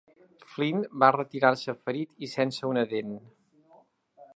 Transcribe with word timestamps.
Flyn 0.53 0.79
va 1.03 1.11
retirar-se 1.17 1.77
ferit 1.83 2.27
i 2.29 2.31
sense 2.35 2.71
una 2.75 2.89
dent. 2.97 3.17